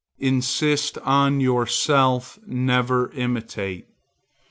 [0.17, 3.85] Insist on yourself; never imitate.